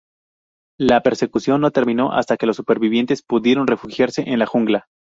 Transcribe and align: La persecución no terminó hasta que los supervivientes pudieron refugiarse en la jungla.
La 0.79 1.03
persecución 1.03 1.61
no 1.61 1.69
terminó 1.69 2.11
hasta 2.13 2.35
que 2.35 2.47
los 2.47 2.55
supervivientes 2.55 3.21
pudieron 3.21 3.67
refugiarse 3.67 4.23
en 4.27 4.39
la 4.39 4.47
jungla. 4.47 4.87